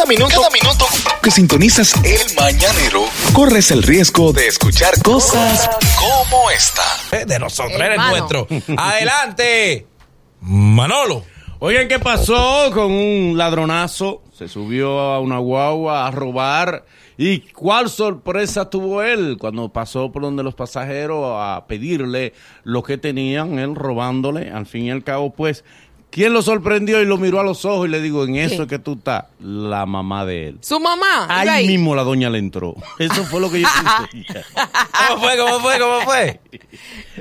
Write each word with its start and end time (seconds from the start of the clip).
Cada 0.00 0.08
minuto, 0.08 0.34
cada 0.34 0.48
minuto 0.48 0.86
que 1.22 1.30
sintonizas 1.30 1.94
el 2.02 2.34
mañanero, 2.34 3.04
corres 3.34 3.70
el 3.70 3.82
riesgo 3.82 4.32
de 4.32 4.46
escuchar 4.46 4.94
cosas 5.02 5.68
como 5.98 6.50
esta. 6.50 6.82
Eh, 7.12 7.26
De 7.26 7.38
nosotros, 7.38 7.78
eres 7.78 7.98
nuestro. 7.98 8.46
Adelante, 8.78 9.86
Manolo. 10.40 11.22
Oigan, 11.58 11.86
¿qué 11.86 11.98
pasó 11.98 12.70
con 12.72 12.90
un 12.90 13.36
ladronazo? 13.36 14.22
Se 14.32 14.48
subió 14.48 14.98
a 15.00 15.20
una 15.20 15.36
guagua 15.36 16.06
a 16.06 16.10
robar. 16.10 16.86
¿Y 17.18 17.40
cuál 17.52 17.90
sorpresa 17.90 18.70
tuvo 18.70 19.02
él 19.02 19.36
cuando 19.38 19.68
pasó 19.68 20.10
por 20.10 20.22
donde 20.22 20.42
los 20.42 20.54
pasajeros 20.54 21.34
a 21.36 21.66
pedirle 21.68 22.32
lo 22.64 22.82
que 22.82 22.96
tenían, 22.96 23.58
él 23.58 23.74
robándole? 23.74 24.50
Al 24.50 24.64
fin 24.64 24.86
y 24.86 24.90
al 24.90 25.04
cabo, 25.04 25.34
pues, 25.34 25.62
¿quién 26.10 26.32
lo 26.32 26.42
sorprendió 26.42 27.00
y 27.00 27.04
lo 27.06 27.16
miró 27.18 27.40
a 27.40 27.42
los 27.44 27.64
ojos 27.64 27.88
y 27.88 27.90
le 27.90 28.00
digo, 28.00 28.24
en 28.24 28.36
eso 28.36 28.56
¿Qué? 28.56 28.62
es 28.62 28.68
que 28.68 28.78
tú 28.78 28.94
estás? 28.94 29.24
La 29.40 29.86
mamá 29.86 30.24
de 30.26 30.48
él. 30.48 30.58
Su 30.60 30.78
mamá. 30.80 31.26
Ahí 31.28 31.66
mismo 31.66 31.94
la 31.94 32.02
doña 32.02 32.28
le 32.30 32.38
entró. 32.38 32.74
Eso 32.98 33.24
fue 33.24 33.40
lo 33.40 33.50
que 33.50 33.60
yo 33.62 33.68
puse. 34.10 34.44
¿Cómo 35.08 35.22
fue? 35.22 35.36
¿Cómo 35.38 35.60
fue? 35.60 35.78
¿Cómo 35.78 36.00
fue? 36.02 36.40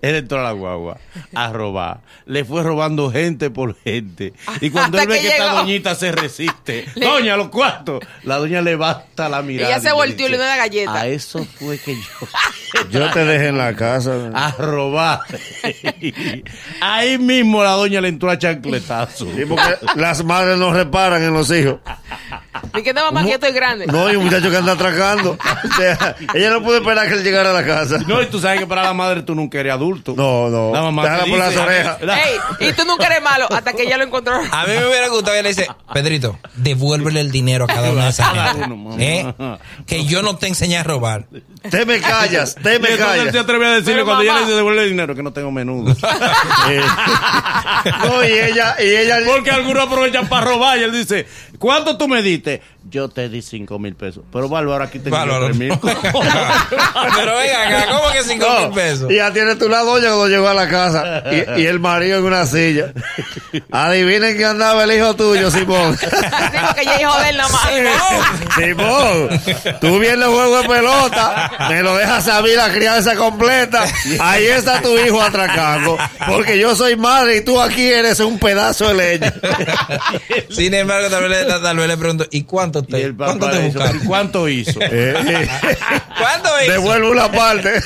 Él 0.00 0.14
entró 0.14 0.40
a 0.40 0.42
la 0.42 0.52
guagua 0.52 0.98
a 1.34 1.52
robar. 1.52 2.00
Le 2.24 2.44
fue 2.44 2.62
robando 2.62 3.10
gente 3.12 3.50
por 3.50 3.76
gente. 3.76 4.32
Y 4.60 4.70
cuando 4.70 4.98
él 4.98 5.06
ve 5.08 5.16
que 5.16 5.20
que, 5.22 5.28
esta 5.28 5.52
doñita 5.52 5.94
se 5.94 6.12
resiste, 6.12 6.86
Le- 6.94 7.06
doña, 7.06 7.36
los 7.36 7.48
cuartos, 7.50 8.00
la 8.24 8.36
doña 8.38 8.62
levanta 8.62 9.28
la 9.28 9.42
mirada. 9.42 9.70
Ella 9.70 9.80
se 9.80 9.88
y 9.90 9.92
volteó 9.92 10.26
y 10.26 10.30
le 10.30 10.36
dio 10.38 10.46
una 10.46 10.56
galleta. 10.56 10.94
A 10.94 11.06
eso 11.06 11.44
fue 11.58 11.78
que 11.78 11.94
yo 11.94 12.28
Yo 12.90 13.10
te 13.12 13.24
dejé 13.24 13.48
en 13.48 13.58
la 13.58 13.74
casa. 13.74 14.30
a 14.34 14.52
robar. 14.52 15.20
Ahí 16.80 17.18
mismo 17.18 17.62
la 17.62 17.70
doña 17.72 18.00
le 18.00 18.08
entró 18.08 18.30
a 18.30 18.38
chancletazo. 18.80 19.26
Sí, 19.34 19.44
porque 19.46 19.78
las 19.96 20.24
madres 20.24 20.58
no 20.58 20.72
reparan 20.72 21.22
en 21.22 21.32
los 21.32 21.50
hijos. 21.50 21.78
Y 22.74 22.82
que 22.82 22.92
no, 22.92 23.02
mamá, 23.04 23.22
que 23.22 23.28
yo 23.28 23.34
estoy 23.34 23.52
grande. 23.52 23.86
No, 23.86 24.06
hay 24.06 24.16
un 24.16 24.24
muchacho 24.24 24.50
que 24.50 24.56
anda 24.56 24.72
atracando. 24.72 25.36
O 25.66 25.78
sea, 25.78 26.16
ella 26.34 26.50
no 26.50 26.62
puede 26.62 26.78
esperar 26.78 27.06
que 27.08 27.14
él 27.14 27.22
llegara 27.24 27.50
a 27.50 27.52
la 27.52 27.64
casa. 27.66 27.98
No, 28.06 28.22
y 28.22 28.26
tú 28.26 28.38
sabes 28.40 28.60
que 28.60 28.66
para 28.66 28.82
la 28.84 28.94
madre 28.94 29.22
tú 29.22 29.34
nunca 29.34 29.58
eres 29.58 29.72
adulto. 29.72 30.14
No, 30.16 30.48
no. 30.48 30.72
La 30.72 30.80
mamá 30.80 31.02
Déjala 31.02 31.24
te 31.24 31.30
por 31.30 31.38
las 31.38 31.56
orejas. 31.56 31.98
Ey, 32.00 32.68
y 32.68 32.72
tú 32.72 32.84
nunca 32.86 33.06
eres 33.06 33.22
malo 33.22 33.46
hasta 33.52 33.72
que 33.74 33.82
ella 33.82 33.98
lo 33.98 34.04
encontró. 34.04 34.36
A 34.36 34.64
mí 34.66 34.72
me 34.72 34.86
hubiera 34.86 35.08
gustado 35.08 35.36
que 35.36 35.42
le 35.42 35.48
dice, 35.50 35.66
Pedrito, 35.92 36.38
devuélvele 36.54 37.20
el 37.20 37.30
dinero 37.30 37.64
a 37.64 37.66
cada 37.66 37.90
una 37.90 38.04
de 38.04 38.10
esas 38.10 38.28
gente. 38.32 38.64
¿Eh? 38.98 39.34
Que 39.86 40.04
yo 40.06 40.22
no 40.22 40.36
te 40.36 40.46
enseñé 40.46 40.78
a 40.78 40.82
robar. 40.82 41.26
Te 41.70 41.84
me 41.84 42.00
callas, 42.00 42.54
te 42.54 42.76
Y 42.76 42.78
me 42.78 42.88
él 42.88 42.96
se 42.96 43.02
callas. 43.02 43.36
atreve 43.36 43.66
a 43.66 43.70
decirle 43.70 43.94
Pero, 43.94 44.04
cuando 44.06 44.22
ella 44.22 44.34
le 44.34 44.40
dice 44.42 44.54
devuelve 44.54 44.82
el 44.84 44.90
dinero 44.90 45.14
que 45.14 45.22
no 45.22 45.32
tengo 45.32 45.50
menudo. 45.50 45.94
Eh, 46.68 46.80
No, 48.04 48.24
y 48.24 48.32
ella, 48.32 48.76
y 48.78 48.86
ella. 48.86 49.18
Porque 49.26 49.50
algunos 49.50 49.86
aprovechan 49.86 50.28
para 50.28 50.46
robar 50.46 50.78
y 50.78 50.82
él 50.82 50.92
dice, 50.92 51.26
¿cuánto 51.58 51.96
tú 51.98 52.08
me 52.08 52.22
diste? 52.22 52.62
Yo 52.88 53.08
te 53.08 53.28
di 53.28 53.42
cinco 53.42 53.78
mil 53.78 53.94
pesos. 53.94 54.22
Pero 54.32 54.48
Bárbaro, 54.48 54.84
aquí 54.84 54.98
tengo 54.98 55.16
Bárbaro. 55.16 55.46
tres 55.46 55.56
mil. 55.56 55.72
Pero 55.80 57.36
venga 57.36 57.66
acá, 57.68 57.86
¿cómo 57.90 58.12
que 58.12 58.22
cinco 58.22 58.46
No, 58.48 58.60
mil 58.66 58.70
pesos? 58.74 59.10
y 59.10 59.16
ya 59.16 59.32
tienes 59.32 59.58
tú 59.58 59.68
la 59.68 59.80
doña 59.80 60.06
cuando 60.08 60.28
llegó 60.28 60.48
a 60.48 60.54
la 60.54 60.68
casa 60.68 61.22
y, 61.56 61.62
y 61.62 61.66
el 61.66 61.80
marido 61.80 62.18
en 62.18 62.24
una 62.24 62.46
silla. 62.46 62.92
Adivinen 63.72 64.36
que 64.36 64.44
andaba 64.44 64.84
el 64.84 64.92
hijo 64.92 65.14
tuyo, 65.14 65.50
Simón. 65.50 65.96
Sí, 66.06 66.06
porque 66.66 66.82
es 66.82 67.00
hijo 67.00 67.20
de 67.20 67.28
él 67.30 67.36
nada 67.36 67.48
más. 67.50 67.66
Simón, 68.56 69.28
tú 69.80 69.98
vienes 69.98 70.26
juego 70.26 70.62
de 70.62 70.68
pelota, 70.68 71.68
me 71.68 71.82
lo 71.82 71.96
dejas 71.96 72.26
a 72.28 72.42
mí 72.42 72.50
la 72.54 72.72
crianza 72.72 73.14
completa. 73.16 73.84
Ahí 74.20 74.46
está 74.46 74.80
tu 74.80 74.98
hijo 74.98 75.20
atracando. 75.20 75.98
Porque 76.26 76.58
yo 76.58 76.74
soy 76.74 76.96
madre 76.96 77.36
y 77.38 77.40
tú 77.42 77.60
aquí 77.60 77.86
eres 77.86 78.20
un 78.20 78.38
pedazo 78.38 78.88
de 78.88 78.94
leña. 78.94 79.34
Sin 80.50 80.72
embargo, 80.74 81.08
tal 81.10 81.28
vez, 81.28 81.46
le, 81.46 81.60
tal 81.60 81.76
vez 81.76 81.88
le 81.88 81.96
pregunto, 81.96 82.26
¿y 82.30 82.42
cuánto 82.44 82.80
Y 82.80 82.86
te, 82.86 83.02
el 83.02 83.16
cuánto 83.16 83.46
papá 83.46 83.58
te 83.58 83.66
buscaste? 83.68 84.06
¿cuánto 84.06 84.48
hizo? 84.48 84.80
Eh, 84.80 85.14
eh, 85.16 85.48
¿Cuánto 86.18 86.48
hizo? 86.62 86.72
Devuelvo 86.72 87.10
una 87.10 87.30
parte. 87.30 87.82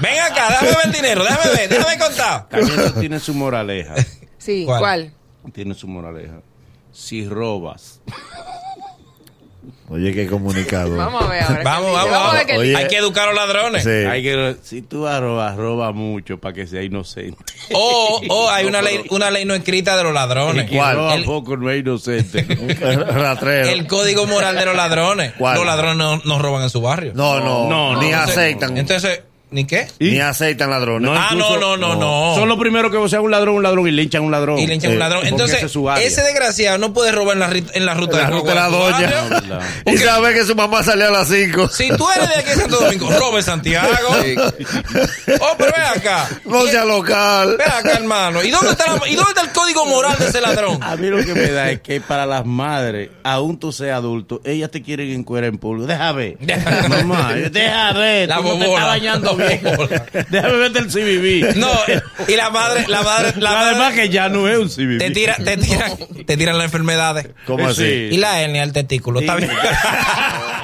Ven 0.00 0.20
acá, 0.20 0.48
déjame 0.50 0.68
ver 0.70 0.86
el 0.86 0.92
dinero, 0.92 1.24
déjame 1.24 1.56
ver, 1.56 1.68
déjame 1.68 1.98
contar. 1.98 2.48
También 2.48 2.80
eso 2.80 2.92
tiene 3.00 3.20
su 3.20 3.34
moraleja. 3.34 3.94
Sí, 4.38 4.64
¿Cuál? 4.64 4.80
¿cuál? 4.80 5.12
Tiene 5.52 5.74
su 5.74 5.88
moraleja. 5.88 6.34
Si 6.92 7.26
robas, 7.26 8.00
Oye, 9.88 10.12
qué 10.12 10.26
comunicado. 10.26 10.96
Vamos 10.96 11.24
a 11.24 11.28
ver 11.28 11.42
ahora. 11.42 11.62
Vamos, 11.62 11.92
vamos, 11.92 12.04
dice. 12.04 12.16
a 12.16 12.32
ver 12.32 12.46
vamos. 12.46 12.58
Oye. 12.58 12.76
Hay 12.76 12.88
que 12.88 12.96
educar 12.96 13.28
a 13.28 13.32
los 13.32 13.36
ladrones. 13.36 13.84
Sí. 13.84 13.90
hay 13.90 14.22
que, 14.22 14.56
si 14.62 14.82
tú 14.82 15.02
vas 15.02 15.14
a 15.14 15.20
robar, 15.20 15.56
roba 15.56 15.92
mucho 15.92 16.38
para 16.38 16.54
que 16.54 16.66
sea 16.66 16.82
inocente. 16.82 17.36
O, 17.72 18.20
o 18.28 18.50
hay 18.50 18.66
una 18.66 18.82
ley, 18.82 19.04
una 19.10 19.30
ley 19.30 19.44
no 19.44 19.54
escrita 19.54 19.96
de 19.96 20.04
los 20.04 20.14
ladrones. 20.14 20.70
Roba 20.70 21.14
El, 21.14 21.24
poco 21.24 21.56
no 21.56 21.70
es 21.70 21.80
inocente. 21.80 22.42
Ratrero. 23.08 23.68
el 23.68 23.86
código 23.86 24.26
moral 24.26 24.56
de 24.56 24.66
los 24.66 24.76
ladrones. 24.76 25.32
¿Cuál? 25.38 25.56
Los 25.56 25.66
ladrones 25.66 25.96
no, 25.96 26.16
no 26.24 26.38
roban 26.38 26.62
en 26.62 26.70
su 26.70 26.80
barrio. 26.80 27.12
No, 27.14 27.40
no, 27.40 27.68
No, 27.68 28.00
ni 28.00 28.10
no, 28.10 28.18
aceitan. 28.18 28.76
Entonces, 28.76 29.20
¿ni 29.54 29.64
qué? 29.66 29.86
ni 30.00 30.18
aceitan 30.20 30.68
ladrones. 30.70 31.10
Ah, 31.14 31.28
incluso- 31.30 31.58
no, 31.58 31.76
no, 31.76 31.94
no, 31.94 32.00
no. 32.00 32.34
Son 32.34 32.48
los 32.48 32.58
primeros 32.58 32.90
que 32.90 33.08
sea 33.08 33.20
un 33.20 33.30
ladrón, 33.30 33.54
un 33.56 33.62
ladrón 33.62 33.86
y 33.88 33.90
le 33.92 34.02
hinchan 34.02 34.22
un 34.22 34.30
ladrón. 34.32 34.58
Y 34.58 34.66
le 34.66 34.74
hinchan 34.74 34.90
un 34.90 34.96
Eh, 34.96 35.00
ladrón. 35.00 35.26
Entonces, 35.26 35.62
es 35.62 35.76
ese 36.12 36.22
desgraciado 36.22 36.76
no 36.78 36.92
puede 36.92 37.12
robar 37.12 37.34
en 37.36 37.40
la, 37.40 37.50
en 37.72 37.86
la 37.86 37.94
ruta 37.94 38.16
La 38.18 38.24
de 38.24 38.30
ruta 38.32 38.48
de 38.50 38.54
la 38.56 38.68
doña. 38.68 38.98
¿verdad? 38.98 39.42
No. 39.44 39.58
Y 39.92 39.96
sabe 39.98 40.34
que 40.34 40.44
su 40.44 40.54
mamá 40.54 40.82
salió 40.82 41.08
a 41.08 41.10
las 41.10 41.28
5. 41.28 41.68
Si 41.68 41.88
tú 41.96 42.06
eres 42.14 42.28
de 42.28 42.34
aquí 42.36 42.50
de 42.50 42.56
Santo 42.56 42.80
Domingo, 42.80 43.10
robe 43.18 43.42
Santiago. 43.42 43.88
Oh, 45.40 45.54
pero 45.58 45.72
ven 45.72 45.84
acá. 45.96 46.28
No 46.44 46.62
sea 46.66 46.84
local. 46.84 47.56
Ven 47.58 47.68
acá, 47.68 47.92
hermano. 47.98 48.42
¿Y 48.42 48.50
dónde, 48.50 48.70
está 48.72 48.92
la- 48.92 49.08
¿Y 49.08 49.14
dónde 49.14 49.30
está 49.30 49.42
el 49.42 49.50
código 49.52 49.86
moral 49.86 50.16
de 50.18 50.26
ese 50.26 50.40
ladrón? 50.40 50.82
A 50.82 50.96
mí 50.96 51.06
lo 51.08 51.18
que 51.24 51.34
me 51.34 51.50
da 51.50 51.70
es 51.70 51.80
que 51.80 52.00
para 52.00 52.26
las 52.26 52.44
madres, 52.44 53.10
aún 53.22 53.58
tú 53.58 53.72
seas 53.72 53.98
adulto, 53.98 54.40
ellas 54.44 54.70
te 54.70 54.82
quieren 54.82 55.10
encuerar 55.10 55.48
en 55.50 55.58
público. 55.58 55.86
Deja 55.86 56.12
ver. 56.12 56.36
Mamá, 56.88 57.32
deja 57.34 57.92
ver. 57.92 58.28
La 58.28 58.36
tú 58.38 58.42
no 58.44 58.58
te 58.58 58.64
estás 58.66 58.86
bañando 58.86 59.36
bien. 59.36 59.43
Déjame 60.30 60.56
verte 60.56 60.78
el 60.78 60.86
CBB. 60.86 61.56
No, 61.56 61.70
y 62.28 62.36
la 62.36 62.50
madre, 62.50 62.84
la 62.88 63.02
madre, 63.02 63.32
la 63.38 63.60
Además 63.60 63.78
madre 63.90 64.02
que 64.02 64.08
ya 64.08 64.28
no 64.28 64.48
es 64.48 64.58
un 64.58 64.68
CBB. 64.68 64.98
te 64.98 65.10
tira, 65.10 65.36
te 65.36 65.56
tiran, 65.56 65.92
te 66.26 66.36
tiran 66.36 66.56
las 66.58 66.66
enfermedades. 66.66 67.28
¿Cómo 67.46 67.68
así? 67.68 67.84
Y 67.84 68.16
la 68.16 68.40
hernia 68.40 68.62
del 68.62 68.72
testículo, 68.72 69.20
está 69.20 69.36
bien. 69.36 69.50